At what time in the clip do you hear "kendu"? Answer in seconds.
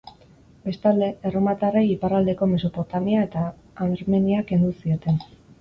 4.53-4.73